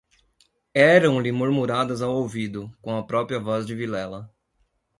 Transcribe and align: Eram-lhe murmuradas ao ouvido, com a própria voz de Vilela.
Eram-lhe 0.73 1.31
murmuradas 1.31 2.01
ao 2.01 2.15
ouvido, 2.15 2.75
com 2.81 2.97
a 2.97 3.05
própria 3.05 3.39
voz 3.39 3.67
de 3.67 3.75
Vilela. 3.75 4.33